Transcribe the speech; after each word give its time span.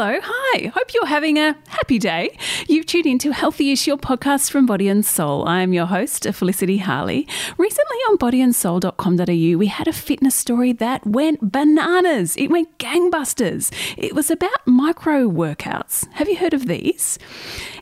Hello, 0.00 0.20
hi. 0.22 0.68
Hope 0.68 0.94
you're 0.94 1.06
having 1.06 1.38
a 1.38 1.56
happy 1.66 1.98
day. 1.98 2.38
You've 2.68 2.86
tuned 2.86 3.06
into 3.06 3.32
Healthyish, 3.32 3.84
your 3.84 3.96
podcast 3.96 4.48
from 4.48 4.64
Body 4.64 4.86
and 4.86 5.04
Soul. 5.04 5.44
I 5.48 5.60
am 5.60 5.72
your 5.72 5.86
host, 5.86 6.24
Felicity 6.34 6.78
Harley. 6.78 7.26
Recently 7.56 7.97
on 8.08 8.16
bodyandsoul.com.au, 8.16 9.58
we 9.58 9.66
had 9.66 9.86
a 9.86 9.92
fitness 9.92 10.34
story 10.34 10.72
that 10.72 11.06
went 11.06 11.52
bananas. 11.52 12.36
It 12.38 12.48
went 12.48 12.78
gangbusters. 12.78 13.70
It 13.98 14.14
was 14.14 14.30
about 14.30 14.66
micro 14.66 15.28
workouts. 15.28 16.10
Have 16.12 16.26
you 16.26 16.36
heard 16.36 16.54
of 16.54 16.66
these? 16.66 17.18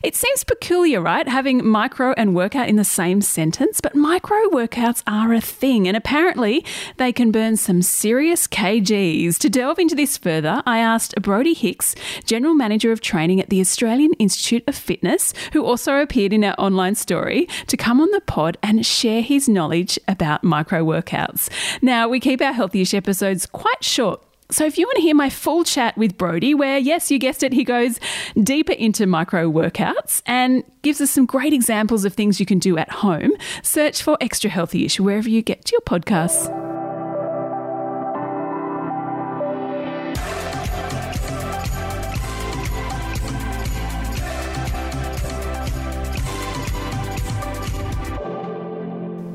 It 0.03 0.17
seems 0.17 0.43
peculiar, 0.43 0.99
right? 0.99 1.27
Having 1.27 1.65
micro 1.65 2.11
and 2.17 2.35
workout 2.35 2.67
in 2.67 2.75
the 2.75 2.83
same 2.83 3.21
sentence, 3.21 3.79
but 3.79 3.95
micro 3.95 4.49
workouts 4.49 5.01
are 5.07 5.33
a 5.33 5.39
thing, 5.39 5.87
and 5.87 5.95
apparently 5.95 6.65
they 6.97 7.13
can 7.13 7.31
burn 7.31 7.55
some 7.55 7.81
serious 7.81 8.47
kgs. 8.47 9.37
To 9.37 9.49
delve 9.49 9.79
into 9.79 9.95
this 9.95 10.17
further, 10.17 10.61
I 10.65 10.79
asked 10.79 11.15
Brody 11.21 11.53
Hicks, 11.53 11.95
General 12.25 12.53
Manager 12.53 12.91
of 12.91 12.99
Training 12.99 13.39
at 13.39 13.49
the 13.49 13.61
Australian 13.61 14.11
Institute 14.19 14.63
of 14.67 14.75
Fitness, 14.75 15.33
who 15.53 15.63
also 15.63 16.01
appeared 16.01 16.33
in 16.33 16.43
our 16.43 16.55
online 16.57 16.95
story, 16.95 17.47
to 17.67 17.77
come 17.77 18.01
on 18.01 18.11
the 18.11 18.21
pod 18.21 18.57
and 18.61 18.85
share 18.85 19.21
his 19.21 19.47
knowledge 19.47 19.97
about 20.05 20.16
micro 20.43 20.83
workouts. 20.83 21.49
Now, 21.81 22.07
we 22.07 22.19
keep 22.19 22.41
our 22.41 22.53
Healthyish 22.53 22.93
episodes 22.93 23.45
quite 23.45 23.83
short. 23.83 24.23
So, 24.49 24.65
if 24.65 24.77
you 24.77 24.85
want 24.87 24.95
to 24.95 25.01
hear 25.01 25.15
my 25.15 25.29
full 25.29 25.65
chat 25.65 25.97
with 25.97 26.17
Brody, 26.17 26.53
where, 26.53 26.77
yes, 26.77 27.11
you 27.11 27.19
guessed 27.19 27.43
it, 27.43 27.51
he 27.51 27.65
goes 27.65 27.99
deeper 28.41 28.71
into 28.71 29.05
micro 29.05 29.51
workouts 29.51 30.21
and 30.25 30.63
gives 30.83 31.01
us 31.01 31.11
some 31.11 31.25
great 31.25 31.51
examples 31.51 32.05
of 32.05 32.13
things 32.13 32.39
you 32.39 32.45
can 32.45 32.59
do 32.59 32.77
at 32.77 32.89
home, 32.89 33.31
search 33.61 34.01
for 34.01 34.17
Extra 34.21 34.49
Healthy 34.49 34.67
Healthyish 34.67 34.99
wherever 34.99 35.29
you 35.29 35.41
get 35.41 35.71
your 35.71 35.81
podcasts. 35.81 36.66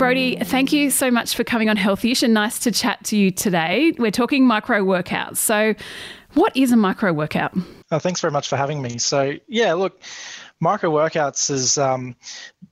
Brodie, 0.03 0.35
thank 0.35 0.73
you 0.73 0.91
so 0.91 1.13
much 1.13 1.37
for 1.37 1.45
coming 1.45 1.69
on 1.69 1.77
Healthyish 1.77 2.25
and 2.25 2.35
nice 2.35 2.59
to 2.59 2.73
chat 2.73 3.05
to 3.05 3.17
you 3.17 3.31
today. 3.31 3.93
We're 3.99 4.11
talking 4.11 4.45
micro 4.45 4.85
workouts. 4.85 5.37
So, 5.37 5.77
what 6.35 6.57
is 6.57 6.73
a 6.73 6.77
micro 6.77 7.13
workout? 7.13 7.57
Oh, 7.93 8.01
thanks 8.01 8.21
very 8.21 8.33
much 8.33 8.49
for 8.49 8.57
having 8.57 8.83
me. 8.83 8.99
So, 8.99 9.35
yeah, 9.47 9.75
look, 9.75 10.03
micro 10.59 10.91
workouts 10.91 11.53
is 11.53 11.79
um, 11.79 12.17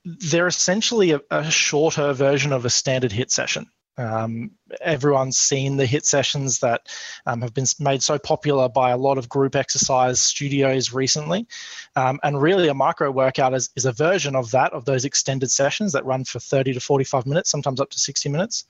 they're 0.03 0.45
essentially 0.45 1.11
a, 1.11 1.21
a 1.31 1.49
shorter 1.49 2.11
version 2.11 2.51
of 2.51 2.65
a 2.65 2.69
standard 2.69 3.11
HIIT 3.11 3.31
session. 3.31 3.67
Um, 3.97 4.51
everyone's 4.79 5.37
seen 5.37 5.77
the 5.77 5.85
HIIT 5.85 6.05
sessions 6.05 6.59
that 6.59 6.87
um, 7.25 7.41
have 7.41 7.53
been 7.53 7.65
made 7.79 8.01
so 8.01 8.17
popular 8.17 8.69
by 8.69 8.91
a 8.91 8.97
lot 8.97 9.17
of 9.17 9.29
group 9.29 9.55
exercise 9.55 10.21
studios 10.21 10.93
recently. 10.93 11.47
Um, 11.95 12.19
and 12.23 12.41
really, 12.41 12.67
a 12.67 12.73
micro 12.73 13.11
workout 13.11 13.53
is, 13.53 13.69
is 13.75 13.85
a 13.85 13.91
version 13.91 14.35
of 14.35 14.51
that, 14.51 14.73
of 14.73 14.85
those 14.85 15.05
extended 15.05 15.51
sessions 15.51 15.93
that 15.93 16.05
run 16.05 16.23
for 16.23 16.39
30 16.39 16.73
to 16.73 16.79
45 16.79 17.25
minutes, 17.25 17.49
sometimes 17.49 17.81
up 17.81 17.89
to 17.91 17.99
60 17.99 18.29
minutes. 18.29 18.65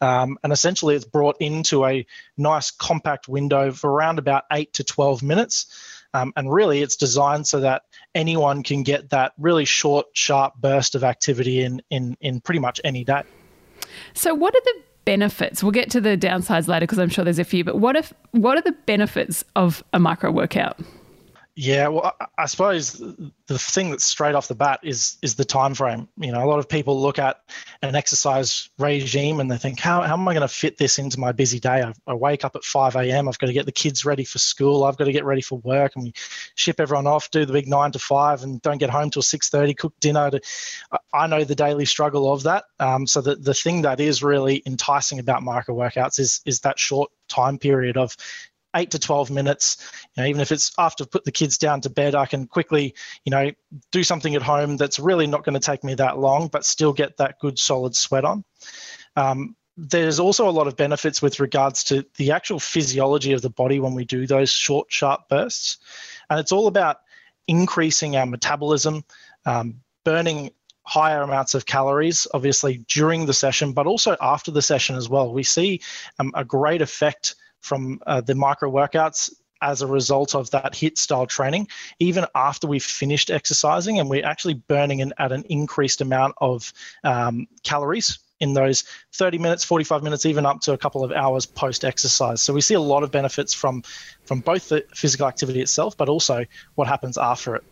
Um, 0.00 0.38
and 0.44 0.52
essentially, 0.52 0.94
it's 0.94 1.06
brought 1.06 1.36
into 1.40 1.86
a 1.86 2.06
nice 2.36 2.70
compact 2.70 3.28
window 3.28 3.72
for 3.72 3.90
around 3.90 4.18
about 4.18 4.44
8 4.52 4.72
to 4.74 4.84
12 4.84 5.22
minutes. 5.22 6.02
Um, 6.12 6.32
and 6.36 6.52
really, 6.52 6.82
it's 6.82 6.96
designed 6.96 7.46
so 7.46 7.60
that 7.60 7.82
anyone 8.14 8.62
can 8.62 8.82
get 8.82 9.10
that 9.10 9.32
really 9.38 9.64
short, 9.64 10.06
sharp 10.12 10.54
burst 10.56 10.94
of 10.94 11.04
activity 11.04 11.62
in, 11.62 11.82
in, 11.90 12.16
in 12.20 12.40
pretty 12.40 12.60
much 12.60 12.80
any 12.84 13.04
day. 13.04 13.22
So, 14.14 14.34
what 14.34 14.54
are 14.54 14.60
the 14.64 14.82
benefits? 15.04 15.62
We'll 15.62 15.72
get 15.72 15.90
to 15.90 16.00
the 16.00 16.16
downsides 16.16 16.68
later 16.68 16.84
because 16.84 16.98
I'm 16.98 17.08
sure 17.08 17.24
there's 17.24 17.38
a 17.38 17.44
few. 17.44 17.64
But 17.64 17.78
what 17.78 17.96
if 17.96 18.12
what 18.32 18.58
are 18.58 18.62
the 18.62 18.76
benefits 18.86 19.44
of 19.54 19.82
a 19.92 19.98
micro 19.98 20.30
workout? 20.30 20.78
Yeah, 21.58 21.88
well, 21.88 22.14
I 22.36 22.44
suppose 22.44 22.92
the 23.46 23.58
thing 23.58 23.88
that's 23.88 24.04
straight 24.04 24.34
off 24.34 24.46
the 24.46 24.54
bat 24.54 24.80
is 24.82 25.16
is 25.22 25.36
the 25.36 25.44
time 25.46 25.74
frame. 25.74 26.06
You 26.18 26.30
know, 26.30 26.44
a 26.44 26.48
lot 26.48 26.58
of 26.58 26.68
people 26.68 27.00
look 27.00 27.18
at 27.18 27.40
an 27.80 27.94
exercise 27.94 28.68
regime 28.78 29.40
and 29.40 29.50
they 29.50 29.56
think, 29.56 29.80
how, 29.80 30.02
how 30.02 30.12
am 30.12 30.28
I 30.28 30.34
going 30.34 30.46
to 30.46 30.52
fit 30.54 30.76
this 30.76 30.98
into 30.98 31.18
my 31.18 31.32
busy 31.32 31.58
day? 31.58 31.82
I, 31.82 31.94
I 32.06 32.12
wake 32.12 32.44
up 32.44 32.56
at 32.56 32.64
5 32.64 32.96
a.m. 32.96 33.26
I've 33.26 33.38
got 33.38 33.46
to 33.46 33.54
get 33.54 33.64
the 33.64 33.72
kids 33.72 34.04
ready 34.04 34.22
for 34.22 34.38
school. 34.38 34.84
I've 34.84 34.98
got 34.98 35.06
to 35.06 35.12
get 35.12 35.24
ready 35.24 35.40
for 35.40 35.58
work, 35.60 35.92
and 35.96 36.04
we 36.04 36.12
ship 36.56 36.78
everyone 36.78 37.06
off, 37.06 37.30
do 37.30 37.46
the 37.46 37.54
big 37.54 37.68
nine 37.68 37.90
to 37.92 37.98
five, 37.98 38.42
and 38.42 38.60
don't 38.60 38.76
get 38.76 38.90
home 38.90 39.08
till 39.08 39.22
6:30. 39.22 39.78
Cook 39.78 39.94
dinner. 39.98 40.30
To, 40.32 40.40
I 41.14 41.26
know 41.26 41.42
the 41.42 41.54
daily 41.54 41.86
struggle 41.86 42.30
of 42.30 42.42
that. 42.42 42.64
Um, 42.80 43.06
so 43.06 43.22
the 43.22 43.34
the 43.34 43.54
thing 43.54 43.80
that 43.80 43.98
is 43.98 44.22
really 44.22 44.62
enticing 44.66 45.20
about 45.20 45.42
micro 45.42 45.74
workouts 45.74 46.20
is 46.20 46.42
is 46.44 46.60
that 46.60 46.78
short 46.78 47.10
time 47.28 47.56
period 47.56 47.96
of 47.96 48.14
eight 48.76 48.92
to 48.92 48.98
12 48.98 49.30
minutes. 49.30 49.78
You 50.14 50.22
know, 50.22 50.28
even 50.28 50.40
if 50.40 50.52
it's 50.52 50.72
after 50.78 51.04
i 51.04 51.06
put 51.10 51.24
the 51.24 51.32
kids 51.32 51.58
down 51.58 51.80
to 51.82 51.90
bed, 51.90 52.14
I 52.14 52.26
can 52.26 52.46
quickly, 52.46 52.94
you 53.24 53.30
know, 53.30 53.50
do 53.90 54.04
something 54.04 54.34
at 54.34 54.42
home 54.42 54.76
that's 54.76 54.98
really 54.98 55.26
not 55.26 55.44
going 55.44 55.54
to 55.54 55.60
take 55.60 55.82
me 55.82 55.94
that 55.94 56.18
long, 56.18 56.48
but 56.48 56.64
still 56.64 56.92
get 56.92 57.16
that 57.16 57.38
good 57.40 57.58
solid 57.58 57.96
sweat 57.96 58.24
on. 58.24 58.44
Um, 59.16 59.56
there's 59.76 60.20
also 60.20 60.48
a 60.48 60.50
lot 60.50 60.66
of 60.66 60.76
benefits 60.76 61.20
with 61.20 61.40
regards 61.40 61.84
to 61.84 62.06
the 62.16 62.32
actual 62.32 62.58
physiology 62.58 63.32
of 63.32 63.42
the 63.42 63.50
body 63.50 63.78
when 63.78 63.94
we 63.94 64.04
do 64.04 64.26
those 64.26 64.50
short, 64.50 64.90
sharp 64.90 65.28
bursts. 65.28 65.78
And 66.30 66.40
it's 66.40 66.52
all 66.52 66.66
about 66.66 66.98
increasing 67.46 68.16
our 68.16 68.26
metabolism, 68.26 69.04
um, 69.44 69.80
burning 70.04 70.50
higher 70.82 71.22
amounts 71.22 71.54
of 71.54 71.66
calories, 71.66 72.26
obviously 72.32 72.78
during 72.88 73.26
the 73.26 73.34
session, 73.34 73.72
but 73.72 73.86
also 73.86 74.16
after 74.20 74.50
the 74.50 74.62
session 74.62 74.96
as 74.96 75.08
well. 75.08 75.32
We 75.32 75.42
see 75.42 75.82
um, 76.18 76.32
a 76.34 76.44
great 76.44 76.80
effect 76.80 77.34
from 77.66 78.00
uh, 78.06 78.20
the 78.20 78.34
micro 78.34 78.70
workouts 78.70 79.32
as 79.62 79.82
a 79.82 79.86
result 79.86 80.34
of 80.34 80.50
that 80.50 80.72
HIIT 80.72 80.98
style 80.98 81.26
training, 81.26 81.68
even 81.98 82.26
after 82.34 82.66
we've 82.66 82.82
finished 82.82 83.30
exercising 83.30 83.98
and 83.98 84.08
we're 84.08 84.24
actually 84.24 84.54
burning 84.54 85.00
in, 85.00 85.12
at 85.18 85.32
an 85.32 85.44
increased 85.48 86.00
amount 86.00 86.34
of 86.38 86.72
um, 87.04 87.46
calories 87.62 88.18
in 88.38 88.52
those 88.52 88.84
30 89.14 89.38
minutes, 89.38 89.64
45 89.64 90.02
minutes, 90.02 90.26
even 90.26 90.44
up 90.44 90.60
to 90.60 90.72
a 90.72 90.78
couple 90.78 91.02
of 91.02 91.10
hours 91.10 91.46
post 91.46 91.84
exercise. 91.84 92.42
So 92.42 92.52
we 92.52 92.60
see 92.60 92.74
a 92.74 92.80
lot 92.80 93.02
of 93.02 93.10
benefits 93.10 93.54
from 93.54 93.82
from 94.24 94.40
both 94.40 94.68
the 94.68 94.84
physical 94.94 95.26
activity 95.26 95.60
itself, 95.60 95.96
but 95.96 96.08
also 96.08 96.44
what 96.74 96.86
happens 96.86 97.16
after 97.16 97.56
it. 97.56 97.64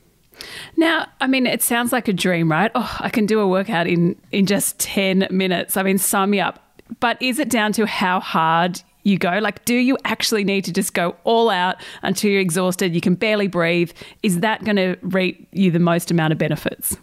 Now, 0.76 1.06
I 1.20 1.26
mean, 1.26 1.46
it 1.46 1.62
sounds 1.62 1.92
like 1.92 2.08
a 2.08 2.12
dream, 2.12 2.50
right? 2.50 2.70
Oh, 2.74 2.96
I 2.98 3.08
can 3.10 3.26
do 3.26 3.40
a 3.40 3.46
workout 3.46 3.86
in 3.86 4.16
in 4.32 4.46
just 4.46 4.78
10 4.78 5.28
minutes. 5.30 5.76
I 5.76 5.82
mean, 5.82 5.98
sum 5.98 6.30
me 6.30 6.40
up. 6.40 6.60
But 7.00 7.20
is 7.20 7.38
it 7.38 7.48
down 7.50 7.72
to 7.72 7.86
how 7.86 8.20
hard 8.20 8.82
you 9.04 9.18
go? 9.18 9.38
Like, 9.38 9.64
do 9.64 9.74
you 9.74 9.96
actually 10.04 10.44
need 10.44 10.64
to 10.64 10.72
just 10.72 10.94
go 10.94 11.16
all 11.24 11.50
out 11.50 11.76
until 12.02 12.30
you're 12.30 12.40
exhausted? 12.40 12.94
You 12.94 13.00
can 13.00 13.14
barely 13.14 13.46
breathe. 13.46 13.92
Is 14.22 14.40
that 14.40 14.64
going 14.64 14.76
to 14.76 14.96
reap 15.02 15.48
you 15.52 15.70
the 15.70 15.78
most 15.78 16.10
amount 16.10 16.32
of 16.32 16.38
benefits? 16.38 16.96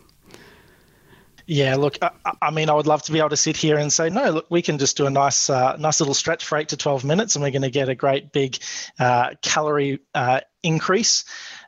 Yeah, 1.47 1.75
look, 1.75 1.97
I, 2.01 2.11
I, 2.41 2.51
mean, 2.51 2.69
I 2.69 2.73
would 2.73 2.87
love 2.87 3.01
to 3.03 3.11
be 3.11 3.19
able 3.19 3.29
to 3.29 3.37
sit 3.37 3.57
here 3.57 3.77
and 3.77 3.91
say, 3.91 4.09
no, 4.09 4.29
look, 4.29 4.45
we 4.49 4.61
can 4.61 4.77
just 4.77 4.95
do 4.95 5.05
a 5.05 5.09
nice, 5.09 5.49
uh, 5.49 5.75
nice 5.77 5.99
little 5.99 6.13
stretch 6.13 6.45
for 6.45 6.57
eight 6.57 6.69
to 6.69 6.77
twelve 6.77 7.03
minutes, 7.03 7.35
and 7.35 7.43
we're 7.43 7.51
going 7.51 7.61
to 7.63 7.69
get 7.69 7.89
a 7.89 7.95
great 7.95 8.31
big 8.31 8.57
uh, 8.99 9.31
calorie 9.41 9.99
uh, 10.15 10.41
increase. 10.63 11.25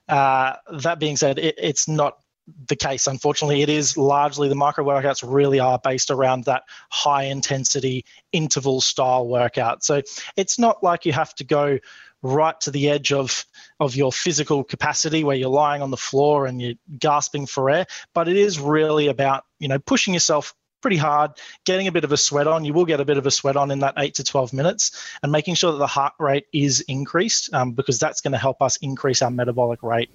Uh, 0.07 0.53
that 0.71 0.99
being 0.99 1.17
said, 1.17 1.39
it, 1.39 1.55
it's 1.57 1.87
not 1.87 2.17
the 2.67 2.75
case. 2.75 3.07
Unfortunately, 3.07 3.61
it 3.61 3.69
is 3.69 3.97
largely 3.97 4.49
the 4.49 4.55
micro 4.55 4.83
workouts 4.83 5.23
really 5.25 5.59
are 5.59 5.79
based 5.79 6.11
around 6.11 6.45
that 6.45 6.63
high 6.89 7.23
intensity 7.23 8.05
interval 8.31 8.81
style 8.81 9.27
workout. 9.27 9.83
So 9.83 10.01
it's 10.35 10.59
not 10.59 10.83
like 10.83 11.05
you 11.05 11.13
have 11.13 11.33
to 11.35 11.43
go 11.43 11.79
right 12.21 12.59
to 12.61 12.71
the 12.71 12.89
edge 12.89 13.11
of 13.11 13.45
of 13.79 13.95
your 13.95 14.11
physical 14.11 14.63
capacity 14.63 15.23
where 15.23 15.35
you're 15.35 15.49
lying 15.49 15.81
on 15.81 15.91
the 15.91 15.97
floor 15.97 16.45
and 16.45 16.61
you're 16.61 16.75
gasping 16.97 17.45
for 17.45 17.69
air, 17.69 17.85
but 18.13 18.27
it 18.27 18.37
is 18.37 18.59
really 18.59 19.07
about, 19.07 19.43
you 19.59 19.67
know, 19.67 19.79
pushing 19.79 20.13
yourself 20.13 20.55
pretty 20.81 20.97
hard, 20.97 21.31
getting 21.65 21.87
a 21.87 21.91
bit 21.91 22.03
of 22.03 22.11
a 22.11 22.17
sweat 22.17 22.47
on. 22.47 22.65
You 22.65 22.73
will 22.73 22.85
get 22.85 22.99
a 22.99 23.05
bit 23.05 23.17
of 23.17 23.25
a 23.25 23.31
sweat 23.31 23.55
on 23.55 23.71
in 23.71 23.79
that 23.79 23.95
eight 23.97 24.15
to 24.15 24.23
12 24.23 24.53
minutes, 24.53 25.15
and 25.21 25.31
making 25.31 25.55
sure 25.55 25.71
that 25.71 25.77
the 25.77 25.87
heart 25.87 26.13
rate 26.19 26.45
is 26.53 26.81
increased 26.81 27.53
um, 27.53 27.71
because 27.71 27.99
that's 27.99 28.21
going 28.21 28.33
to 28.33 28.37
help 28.37 28.61
us 28.61 28.77
increase 28.77 29.21
our 29.21 29.31
metabolic 29.31 29.81
rate 29.83 30.09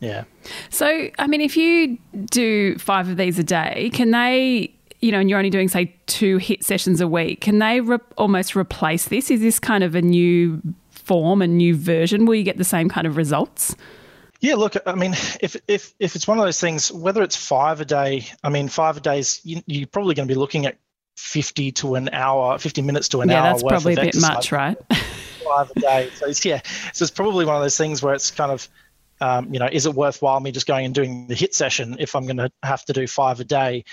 yeah. 0.00 0.24
So, 0.70 1.08
I 1.18 1.26
mean, 1.26 1.40
if 1.40 1.56
you 1.56 1.98
do 2.26 2.78
five 2.78 3.08
of 3.08 3.16
these 3.16 3.38
a 3.38 3.44
day, 3.44 3.90
can 3.92 4.10
they, 4.10 4.74
you 5.00 5.12
know, 5.12 5.20
and 5.20 5.28
you're 5.28 5.38
only 5.38 5.50
doing, 5.50 5.68
say, 5.68 5.94
two 6.06 6.38
HIIT 6.38 6.62
sessions 6.62 7.00
a 7.00 7.08
week, 7.08 7.40
can 7.40 7.58
they 7.58 7.80
re- 7.80 7.98
almost 8.16 8.54
replace 8.54 9.08
this? 9.08 9.30
Is 9.30 9.40
this 9.40 9.58
kind 9.58 9.82
of 9.82 9.94
a 9.94 10.02
new 10.02 10.62
form, 10.90 11.42
a 11.42 11.46
new 11.46 11.76
version? 11.76 12.26
Will 12.26 12.36
you 12.36 12.44
get 12.44 12.58
the 12.58 12.64
same 12.64 12.88
kind 12.88 13.06
of 13.06 13.16
results? 13.16 13.74
Yeah, 14.40 14.54
look, 14.54 14.74
I 14.86 14.94
mean, 14.94 15.14
if 15.40 15.56
if 15.66 15.92
if 15.98 16.14
it's 16.14 16.28
one 16.28 16.38
of 16.38 16.44
those 16.44 16.60
things, 16.60 16.92
whether 16.92 17.24
it's 17.24 17.34
five 17.34 17.80
a 17.80 17.84
day, 17.84 18.24
I 18.44 18.50
mean, 18.50 18.68
five 18.68 18.96
a 18.96 19.00
day 19.00 19.18
is 19.18 19.40
you, 19.42 19.62
you're 19.66 19.88
probably 19.88 20.14
going 20.14 20.28
to 20.28 20.32
be 20.32 20.38
looking 20.38 20.64
at 20.64 20.78
fifty 21.16 21.72
to 21.72 21.96
an 21.96 22.08
hour, 22.12 22.56
fifty 22.56 22.80
minutes 22.80 23.08
to 23.08 23.20
an 23.20 23.30
yeah, 23.30 23.40
hour. 23.40 23.46
Yeah, 23.46 23.52
that's 23.52 23.62
probably 23.64 23.94
a 23.94 23.96
bit 23.96 24.06
exercise. 24.08 24.30
much, 24.30 24.52
right? 24.52 24.78
five 25.48 25.72
a 25.74 25.80
day. 25.80 26.10
So 26.14 26.26
it's, 26.26 26.44
yeah, 26.44 26.60
so 26.92 27.02
it's 27.02 27.10
probably 27.10 27.44
one 27.44 27.56
of 27.56 27.62
those 27.62 27.76
things 27.76 28.02
where 28.02 28.14
it's 28.14 28.30
kind 28.30 28.52
of 28.52 28.68
um, 29.20 29.52
you 29.52 29.58
know, 29.58 29.68
is 29.70 29.86
it 29.86 29.94
worthwhile 29.94 30.40
me 30.40 30.52
just 30.52 30.66
going 30.66 30.86
and 30.86 30.94
doing 30.94 31.26
the 31.26 31.34
HIIT 31.34 31.54
session 31.54 31.96
if 31.98 32.14
I'm 32.14 32.24
going 32.24 32.36
to 32.36 32.50
have 32.62 32.84
to 32.86 32.92
do 32.92 33.06
five 33.06 33.40
a 33.40 33.44
day? 33.44 33.84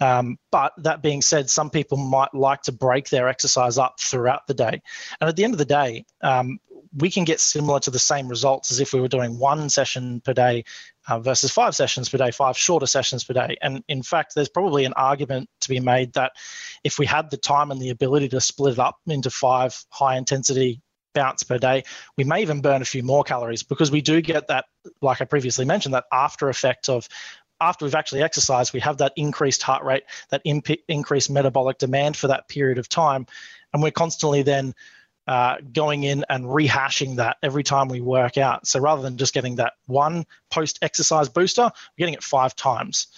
Um, 0.00 0.38
but 0.50 0.72
that 0.78 1.02
being 1.02 1.20
said, 1.20 1.50
some 1.50 1.68
people 1.68 1.98
might 1.98 2.32
like 2.34 2.62
to 2.62 2.72
break 2.72 3.10
their 3.10 3.28
exercise 3.28 3.76
up 3.76 4.00
throughout 4.00 4.46
the 4.46 4.54
day. 4.54 4.80
And 5.20 5.28
at 5.28 5.36
the 5.36 5.44
end 5.44 5.52
of 5.52 5.58
the 5.58 5.66
day, 5.66 6.06
um, 6.22 6.58
we 6.96 7.10
can 7.10 7.24
get 7.24 7.38
similar 7.38 7.78
to 7.80 7.90
the 7.90 7.98
same 7.98 8.26
results 8.26 8.72
as 8.72 8.80
if 8.80 8.92
we 8.92 9.00
were 9.00 9.08
doing 9.08 9.38
one 9.38 9.68
session 9.68 10.20
per 10.22 10.32
day 10.32 10.64
uh, 11.08 11.20
versus 11.20 11.50
five 11.52 11.76
sessions 11.76 12.08
per 12.08 12.18
day, 12.18 12.30
five 12.30 12.56
shorter 12.56 12.86
sessions 12.86 13.22
per 13.22 13.34
day. 13.34 13.56
And 13.60 13.84
in 13.88 14.02
fact, 14.02 14.34
there's 14.34 14.48
probably 14.48 14.84
an 14.86 14.94
argument 14.94 15.48
to 15.60 15.68
be 15.68 15.80
made 15.80 16.14
that 16.14 16.32
if 16.82 16.98
we 16.98 17.06
had 17.06 17.30
the 17.30 17.36
time 17.36 17.70
and 17.70 17.80
the 17.80 17.90
ability 17.90 18.28
to 18.30 18.40
split 18.40 18.74
it 18.74 18.78
up 18.78 18.96
into 19.06 19.30
five 19.30 19.84
high 19.90 20.16
intensity 20.16 20.80
bounce 21.12 21.42
per 21.42 21.58
day, 21.58 21.84
we 22.16 22.24
may 22.24 22.42
even 22.42 22.60
burn 22.60 22.82
a 22.82 22.86
few 22.86 23.02
more 23.02 23.24
calories 23.24 23.62
because 23.62 23.90
we 23.90 24.00
do 24.00 24.20
get 24.20 24.48
that, 24.48 24.66
like 25.00 25.20
I 25.20 25.24
previously 25.24 25.64
mentioned, 25.64 25.94
that 25.94 26.04
after 26.12 26.48
effect 26.48 26.88
of 26.88 27.08
after 27.60 27.84
we've 27.84 27.94
actually 27.94 28.22
exercised, 28.22 28.72
we 28.72 28.80
have 28.80 28.98
that 28.98 29.12
increased 29.16 29.62
heart 29.62 29.84
rate, 29.84 30.04
that 30.30 30.40
imp- 30.44 30.80
increased 30.88 31.30
metabolic 31.30 31.78
demand 31.78 32.16
for 32.16 32.28
that 32.28 32.48
period 32.48 32.78
of 32.78 32.88
time. 32.88 33.26
And 33.72 33.82
we're 33.82 33.90
constantly 33.90 34.42
then 34.42 34.74
uh, 35.26 35.56
going 35.72 36.04
in 36.04 36.24
and 36.28 36.46
rehashing 36.46 37.16
that 37.16 37.36
every 37.42 37.62
time 37.62 37.88
we 37.88 38.00
work 38.00 38.38
out. 38.38 38.66
So 38.66 38.80
rather 38.80 39.02
than 39.02 39.16
just 39.16 39.34
getting 39.34 39.56
that 39.56 39.74
one 39.86 40.24
post 40.50 40.78
exercise 40.82 41.28
booster, 41.28 41.62
we're 41.62 41.98
getting 41.98 42.14
it 42.14 42.22
five 42.22 42.56
times. 42.56 43.08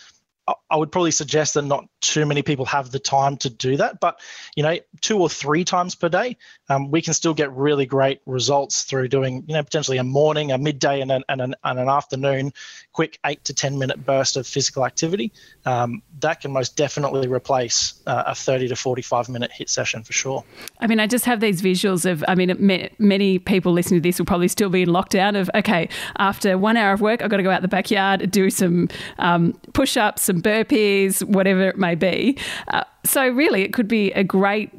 I 0.48 0.76
would 0.76 0.90
probably 0.90 1.12
suggest 1.12 1.54
that 1.54 1.62
not 1.62 1.84
too 2.00 2.26
many 2.26 2.42
people 2.42 2.64
have 2.64 2.90
the 2.90 2.98
time 2.98 3.36
to 3.38 3.50
do 3.50 3.76
that, 3.76 4.00
but 4.00 4.18
you 4.56 4.64
know, 4.64 4.76
two 5.00 5.20
or 5.20 5.28
three 5.28 5.64
times 5.64 5.94
per 5.94 6.08
day, 6.08 6.36
um, 6.68 6.90
we 6.90 7.00
can 7.00 7.14
still 7.14 7.32
get 7.32 7.52
really 7.52 7.86
great 7.86 8.20
results 8.26 8.82
through 8.82 9.06
doing, 9.06 9.44
you 9.46 9.54
know, 9.54 9.62
potentially 9.62 9.98
a 9.98 10.04
morning, 10.04 10.50
a 10.50 10.58
midday, 10.58 11.00
and 11.00 11.12
an, 11.12 11.22
and 11.28 11.40
an, 11.40 11.54
and 11.62 11.78
an 11.78 11.88
afternoon, 11.88 12.52
quick 12.92 13.20
eight 13.24 13.44
to 13.44 13.54
ten 13.54 13.78
minute 13.78 14.04
burst 14.04 14.36
of 14.36 14.44
physical 14.44 14.84
activity. 14.84 15.32
Um, 15.64 16.02
that 16.18 16.40
can 16.40 16.52
most 16.52 16.76
definitely 16.76 17.28
replace 17.28 18.02
uh, 18.06 18.24
a 18.26 18.34
thirty 18.34 18.66
to 18.66 18.74
forty-five 18.74 19.28
minute 19.28 19.52
HIIT 19.56 19.68
session 19.68 20.02
for 20.02 20.12
sure. 20.12 20.44
I 20.82 20.88
mean, 20.88 20.99
I 20.99 21.06
just 21.06 21.25
have 21.26 21.38
these 21.38 21.62
visuals 21.62 22.05
of, 22.11 22.25
I 22.26 22.34
mean, 22.34 22.56
many 22.99 23.38
people 23.38 23.73
listening 23.73 24.02
to 24.02 24.08
this 24.08 24.19
will 24.19 24.26
probably 24.26 24.49
still 24.49 24.69
be 24.69 24.82
in 24.82 24.88
lockdown. 24.88 25.40
Of 25.40 25.49
okay, 25.55 25.88
after 26.19 26.58
one 26.58 26.76
hour 26.76 26.93
of 26.93 27.00
work, 27.00 27.23
I've 27.23 27.31
got 27.31 27.37
to 27.37 27.44
go 27.44 27.50
out 27.50 27.62
the 27.62 27.69
backyard, 27.69 28.29
do 28.32 28.50
some 28.50 28.88
um, 29.19 29.52
push-ups 29.75 30.23
some 30.23 30.43
burpees, 30.43 31.23
whatever 31.25 31.69
it 31.69 31.79
may 31.79 31.94
be. 31.94 32.37
Uh, 32.69 32.82
so, 33.05 33.29
really, 33.29 33.62
it 33.62 33.73
could 33.73 33.87
be 33.87 34.11
a 34.12 34.25
great 34.25 34.70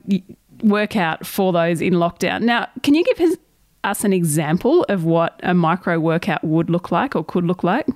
workout 0.61 1.25
for 1.25 1.53
those 1.53 1.81
in 1.81 1.93
lockdown. 1.93 2.41
Now, 2.41 2.67
can 2.83 2.95
you 2.95 3.05
give 3.05 3.37
us 3.85 4.03
an 4.03 4.11
example 4.11 4.83
of 4.89 5.05
what 5.05 5.39
a 5.41 5.53
micro 5.53 5.99
workout 5.99 6.43
would 6.43 6.69
look 6.69 6.91
like 6.91 7.15
or 7.15 7.23
could 7.23 7.45
look 7.45 7.63
like? 7.63 7.87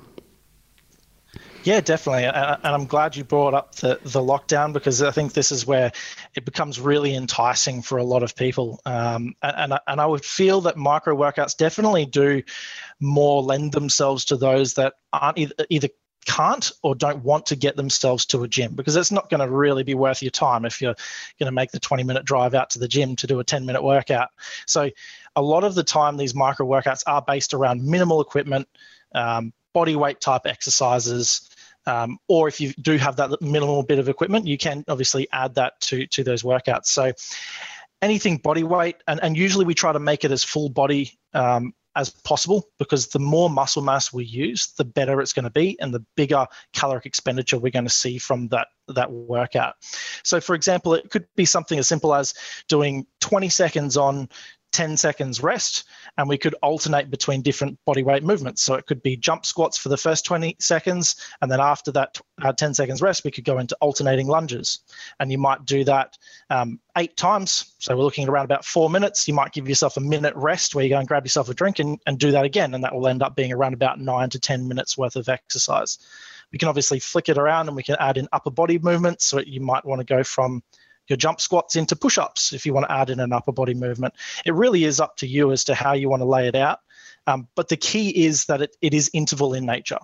Yeah, 1.68 1.82
definitely. 1.82 2.24
And 2.24 2.60
I'm 2.64 2.86
glad 2.86 3.18
you 3.18 3.26
brought 3.26 3.54
up 3.54 3.76
the, 3.76 4.00
the 4.02 4.22
lockdown 4.22 4.72
because 4.72 5.02
I 5.02 5.12
think 5.12 5.34
this 5.34 5.52
is 5.52 5.68
where 5.68 5.92
it 6.34 6.46
becomes 6.46 6.80
really 6.80 7.14
enticing 7.14 7.82
for 7.82 7.98
a 7.98 8.06
lot 8.06 8.24
of 8.24 8.38
people. 8.38 8.80
Um, 8.86 9.36
and, 9.44 9.78
and 9.86 10.00
I 10.00 10.06
would 10.06 10.24
feel 10.24 10.62
that 10.62 10.78
micro 10.78 11.14
workouts 11.14 11.58
definitely 11.58 12.06
do 12.06 12.42
more 13.02 13.44
lend 13.44 13.74
themselves 13.74 14.24
to 14.26 14.38
those 14.38 14.76
that 14.76 14.94
aren't 15.12 15.40
either, 15.40 15.56
either 15.70 15.90
can't 16.26 16.72
or 16.84 16.96
don't 16.96 17.22
want 17.26 17.48
to 17.48 17.58
get 17.58 17.76
themselves 17.76 18.26
to 18.28 18.44
a 18.44 18.48
gym 18.48 18.74
because 18.74 18.96
it's 18.96 19.12
not 19.12 19.30
going 19.30 19.46
to 19.46 19.54
really 19.54 19.84
be 19.84 19.94
worth 19.94 20.22
your 20.22 20.32
time 20.32 20.64
if 20.64 20.82
you're 20.82 20.96
going 21.38 21.48
to 21.48 21.52
make 21.52 21.72
the 21.72 21.82
20 21.82 22.02
minute 22.06 22.24
drive 22.24 22.54
out 22.54 22.70
to 22.70 22.80
the 22.80 22.88
gym 22.88 23.18
to 23.18 23.28
do 23.28 23.42
a 23.42 23.44
10 23.44 23.66
minute 23.66 23.84
workout. 23.84 24.30
So, 24.68 24.90
a 25.36 25.42
lot 25.42 25.66
of 25.66 25.76
the 25.76 25.84
time, 25.84 26.16
these 26.16 26.34
micro 26.34 26.66
workouts 26.66 27.04
are 27.06 27.22
based 27.22 27.54
around 27.54 27.84
minimal 27.84 28.22
equipment, 28.22 28.70
um, 29.14 29.52
body 29.74 29.98
weight 29.98 30.22
type 30.22 30.44
exercises. 30.46 31.50
Um, 31.88 32.20
or 32.28 32.48
if 32.48 32.62
you 32.62 32.74
do 32.74 32.98
have 32.98 33.16
that 33.16 33.42
minimal 33.42 33.82
bit 33.82 33.98
of 33.98 34.10
equipment, 34.10 34.46
you 34.46 34.58
can 34.58 34.84
obviously 34.88 35.28
add 35.32 35.56
that 35.56 35.80
to 35.82 36.06
to 36.08 36.24
those 36.24 36.44
workouts. 36.44 36.88
So 36.88 37.14
anything 38.02 38.38
body 38.38 38.64
weight, 38.64 38.98
and, 39.08 39.20
and 39.24 39.36
usually 39.38 39.66
we 39.66 39.74
try 39.74 39.92
to 39.92 40.00
make 40.00 40.24
it 40.24 40.32
as 40.32 40.44
full 40.44 40.70
body 40.70 41.18
um, 41.34 41.74
as 41.98 42.12
possible 42.12 42.70
because 42.78 43.08
the 43.08 43.20
more 43.20 43.50
muscle 43.50 43.82
mass 43.82 44.14
we 44.14 44.24
use, 44.24 44.68
the 44.78 44.86
better 44.86 45.20
it's 45.20 45.34
going 45.34 45.46
to 45.46 45.50
be 45.50 45.76
and 45.80 45.92
the 45.92 46.06
bigger 46.16 46.46
caloric 46.74 47.08
expenditure 47.08 47.58
we're 47.58 47.72
going 47.72 47.86
to 47.86 47.90
see 47.90 48.20
from 48.20 48.48
that, 48.50 48.68
that 48.88 49.12
workout. 49.12 49.74
So, 50.24 50.40
for 50.40 50.54
example, 50.54 50.94
it 50.94 51.10
could 51.10 51.26
be 51.36 51.46
something 51.46 51.80
as 51.80 51.88
simple 51.88 52.14
as 52.14 52.36
doing 52.70 53.08
20 53.22 53.50
seconds 53.50 53.98
on 53.98 54.30
10 54.78 54.96
seconds 54.96 55.42
rest, 55.42 55.86
and 56.20 56.30
we 56.30 56.38
could 56.38 56.54
alternate 56.62 57.10
between 57.10 57.42
different 57.42 57.80
body 57.84 58.04
weight 58.04 58.22
movements. 58.22 58.62
So 58.62 58.76
it 58.76 58.86
could 58.86 59.02
be 59.02 59.18
jump 59.18 59.44
squats 59.44 59.76
for 59.76 59.90
the 59.90 59.98
first 59.98 60.24
20 60.24 60.56
seconds, 60.60 61.16
and 61.42 61.50
then 61.52 61.60
after 61.60 61.92
that 61.94 62.22
uh, 62.44 62.54
10 62.54 62.76
seconds 62.76 63.02
rest, 63.02 63.24
we 63.24 63.32
could 63.32 63.44
go 63.44 63.58
into 63.58 63.76
alternating 63.82 64.28
lunges. 64.28 64.82
And 65.20 65.32
you 65.32 65.40
might 65.40 65.66
do 65.66 65.84
that 65.86 66.16
um, 66.52 66.80
eight 66.96 67.18
times. 67.18 67.74
So 67.80 67.98
we're 67.98 68.04
looking 68.04 68.26
at 68.26 68.30
around 68.30 68.46
about 68.46 68.66
four 68.66 68.88
minutes. 68.88 69.28
You 69.28 69.34
might 69.34 69.52
give 69.52 69.68
yourself 69.68 69.98
a 69.98 70.00
minute 70.00 70.36
rest 70.36 70.76
where 70.76 70.84
you 70.84 70.92
go 70.92 71.00
and 71.00 71.08
grab 71.08 71.26
yourself 71.26 71.50
a 71.50 71.56
drink 71.56 71.80
and, 71.80 72.00
and 72.06 72.20
do 72.20 72.30
that 72.34 72.46
again, 72.46 72.76
and 72.76 72.84
that 72.84 72.94
will 72.94 73.08
end 73.08 73.24
up 73.24 73.36
being 73.36 73.52
around 73.52 73.74
about 73.74 74.00
nine 74.00 74.30
to 74.30 74.40
10 74.40 74.68
minutes 74.68 74.96
worth 74.96 75.16
of 75.16 75.28
exercise. 75.28 75.98
We 76.52 76.60
can 76.60 76.70
obviously 76.70 77.00
flick 77.00 77.30
it 77.30 77.40
around 77.40 77.68
and 77.68 77.76
we 77.76 77.82
can 77.82 77.96
add 78.00 78.18
in 78.18 78.28
upper 78.32 78.52
body 78.52 78.78
movements. 78.78 79.26
So 79.26 79.40
you 79.40 79.60
might 79.60 79.86
want 79.86 80.02
to 80.02 80.06
go 80.06 80.24
from 80.24 80.62
your 81.08 81.18
jump 81.18 81.42
squats 81.42 81.76
into 81.76 81.96
push 81.96 82.18
ups 82.18 82.54
if 82.54 82.66
you 82.66 82.74
want 82.74 82.88
to 82.88 82.92
add 82.92 83.10
in 83.10 83.20
an 83.20 83.34
upper 83.34 83.52
body 83.52 83.74
movement. 83.74 84.14
It 84.46 84.54
really 84.54 84.84
is 84.84 85.00
up 85.00 85.18
to 85.18 85.28
you 85.28 85.52
as 85.52 85.64
to 85.66 85.76
how 85.76 85.94
you 85.94 86.10
want 86.10 86.22
to 86.22 86.26
lay 86.26 86.48
it 86.48 86.56
out. 86.56 86.80
Um, 87.28 87.48
but 87.56 87.68
the 87.68 87.78
key 87.78 88.26
is 88.26 88.46
that 88.46 88.62
it, 88.62 88.78
it 88.82 88.94
is 88.94 89.12
interval 89.14 89.54
in 89.54 89.66
nature. 89.66 90.00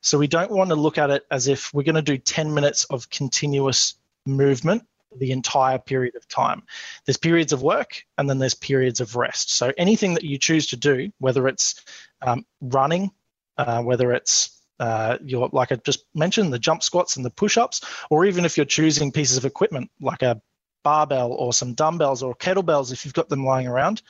So 0.00 0.16
we 0.16 0.28
don't 0.28 0.50
want 0.50 0.70
to 0.70 0.76
look 0.76 0.96
at 0.96 1.10
it 1.10 1.24
as 1.30 1.48
if 1.48 1.74
we're 1.74 1.82
going 1.82 1.96
to 1.96 2.02
do 2.02 2.18
10 2.18 2.54
minutes 2.54 2.84
of 2.84 3.10
continuous 3.10 3.94
movement 4.26 4.84
the 5.16 5.32
entire 5.32 5.78
period 5.78 6.14
of 6.16 6.28
time. 6.28 6.62
There's 7.04 7.16
periods 7.16 7.52
of 7.52 7.62
work 7.62 8.04
and 8.16 8.28
then 8.28 8.38
there's 8.38 8.54
periods 8.54 9.00
of 9.00 9.16
rest. 9.16 9.54
So 9.54 9.72
anything 9.76 10.14
that 10.14 10.24
you 10.24 10.38
choose 10.38 10.68
to 10.68 10.76
do, 10.76 11.10
whether 11.18 11.48
it's 11.48 11.82
um, 12.22 12.44
running, 12.60 13.10
uh, 13.56 13.82
whether 13.82 14.12
it's 14.12 14.58
uh, 14.78 15.18
your 15.24 15.48
like 15.52 15.72
I 15.72 15.76
just 15.76 16.04
mentioned, 16.14 16.52
the 16.52 16.58
jump 16.58 16.82
squats 16.82 17.16
and 17.16 17.24
the 17.24 17.30
push-ups, 17.30 17.80
or 18.10 18.26
even 18.26 18.44
if 18.44 18.56
you're 18.56 18.66
choosing 18.66 19.10
pieces 19.10 19.36
of 19.36 19.44
equipment 19.44 19.90
like 20.00 20.22
a 20.22 20.40
barbell 20.82 21.32
or 21.32 21.52
some 21.52 21.74
dumbbells 21.74 22.22
or 22.22 22.34
kettlebells 22.34 22.92
if 22.92 23.04
you've 23.04 23.14
got 23.14 23.28
them 23.28 23.44
lying 23.44 23.66
around, 23.66 24.02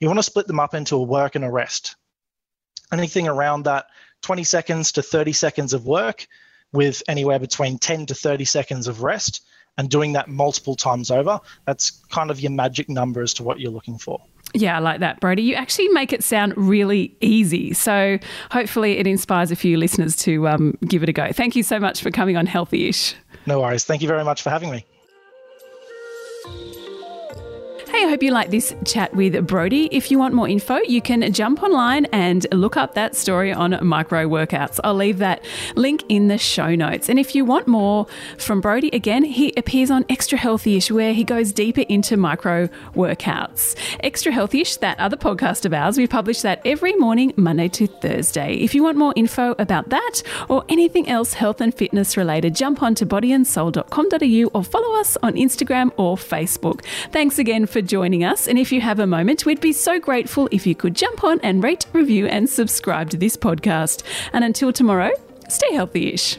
you 0.00 0.08
want 0.08 0.18
to 0.18 0.22
split 0.22 0.46
them 0.46 0.60
up 0.60 0.74
into 0.74 0.96
a 0.96 1.02
work 1.02 1.34
and 1.34 1.44
a 1.44 1.50
rest. 1.50 1.96
Anything 2.92 3.28
around 3.28 3.64
that 3.64 3.86
20 4.22 4.44
seconds 4.44 4.92
to 4.92 5.02
30 5.02 5.32
seconds 5.32 5.72
of 5.72 5.86
work 5.86 6.26
with 6.72 7.02
anywhere 7.08 7.38
between 7.38 7.78
10 7.78 8.06
to 8.06 8.14
30 8.14 8.44
seconds 8.44 8.88
of 8.88 9.02
rest 9.02 9.44
and 9.78 9.90
doing 9.90 10.12
that 10.14 10.28
multiple 10.28 10.74
times 10.74 11.10
over, 11.10 11.40
that's 11.66 11.90
kind 12.10 12.30
of 12.30 12.40
your 12.40 12.52
magic 12.52 12.88
number 12.88 13.22
as 13.22 13.34
to 13.34 13.42
what 13.42 13.60
you're 13.60 13.70
looking 13.70 13.98
for. 13.98 14.20
Yeah, 14.54 14.76
I 14.76 14.80
like 14.80 15.00
that, 15.00 15.20
Brody. 15.20 15.42
You 15.42 15.54
actually 15.54 15.88
make 15.88 16.12
it 16.12 16.24
sound 16.24 16.54
really 16.56 17.16
easy. 17.20 17.74
So 17.74 18.18
hopefully 18.50 18.98
it 18.98 19.06
inspires 19.06 19.50
a 19.50 19.56
few 19.56 19.76
listeners 19.76 20.16
to 20.16 20.48
um, 20.48 20.78
give 20.86 21.02
it 21.02 21.08
a 21.08 21.12
go. 21.12 21.30
Thank 21.32 21.56
you 21.56 21.62
so 21.62 21.78
much 21.78 22.00
for 22.00 22.10
coming 22.10 22.36
on 22.36 22.46
Healthyish. 22.46 23.14
No 23.44 23.60
worries. 23.60 23.84
Thank 23.84 24.02
you 24.02 24.08
very 24.08 24.24
much 24.24 24.42
for 24.42 24.50
having 24.50 24.70
me. 24.70 24.86
Hey, 27.96 28.04
I 28.04 28.08
hope 28.10 28.22
you 28.22 28.30
like 28.30 28.50
this 28.50 28.74
chat 28.84 29.16
with 29.16 29.46
Brody. 29.46 29.88
If 29.90 30.10
you 30.10 30.18
want 30.18 30.34
more 30.34 30.46
info, 30.46 30.76
you 30.86 31.00
can 31.00 31.32
jump 31.32 31.62
online 31.62 32.04
and 32.12 32.46
look 32.52 32.76
up 32.76 32.92
that 32.92 33.16
story 33.16 33.54
on 33.54 33.78
micro 33.82 34.28
workouts. 34.28 34.78
I'll 34.84 34.92
leave 34.92 35.16
that 35.20 35.42
link 35.76 36.04
in 36.10 36.28
the 36.28 36.36
show 36.36 36.74
notes. 36.74 37.08
And 37.08 37.18
if 37.18 37.34
you 37.34 37.46
want 37.46 37.66
more 37.66 38.06
from 38.36 38.60
Brody, 38.60 38.90
again, 38.92 39.24
he 39.24 39.54
appears 39.56 39.90
on 39.90 40.04
Extra 40.10 40.36
Healthyish, 40.36 40.90
where 40.90 41.14
he 41.14 41.24
goes 41.24 41.52
deeper 41.52 41.86
into 41.88 42.18
micro 42.18 42.66
workouts. 42.94 43.74
Extra 44.00 44.30
Healthyish, 44.30 44.78
that 44.80 45.00
other 45.00 45.16
podcast 45.16 45.64
of 45.64 45.72
ours, 45.72 45.96
we 45.96 46.06
publish 46.06 46.42
that 46.42 46.60
every 46.66 46.94
morning, 46.96 47.32
Monday 47.36 47.68
to 47.68 47.86
Thursday. 47.86 48.56
If 48.56 48.74
you 48.74 48.82
want 48.82 48.98
more 48.98 49.14
info 49.16 49.54
about 49.58 49.88
that 49.88 50.20
or 50.50 50.66
anything 50.68 51.08
else 51.08 51.32
health 51.32 51.62
and 51.62 51.74
fitness 51.74 52.18
related, 52.18 52.54
jump 52.54 52.82
on 52.82 52.94
to 52.96 53.06
bodyandsoul.com.au 53.06 54.50
or 54.52 54.62
follow 54.62 55.00
us 55.00 55.16
on 55.22 55.32
Instagram 55.32 55.92
or 55.96 56.18
Facebook. 56.18 56.84
Thanks 57.10 57.38
again 57.38 57.64
for 57.64 57.85
joining 57.86 58.24
us. 58.24 58.46
And 58.46 58.58
if 58.58 58.72
you 58.72 58.80
have 58.80 58.98
a 58.98 59.06
moment, 59.06 59.46
we'd 59.46 59.60
be 59.60 59.72
so 59.72 59.98
grateful 59.98 60.48
if 60.52 60.66
you 60.66 60.74
could 60.74 60.94
jump 60.94 61.24
on 61.24 61.40
and 61.40 61.62
rate, 61.64 61.86
review, 61.92 62.26
and 62.26 62.48
subscribe 62.48 63.10
to 63.10 63.16
this 63.16 63.36
podcast. 63.36 64.02
And 64.32 64.44
until 64.44 64.72
tomorrow, 64.72 65.10
stay 65.48 65.72
healthy 65.72 66.12
ish. 66.12 66.38